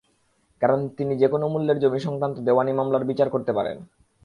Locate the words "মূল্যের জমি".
1.47-1.99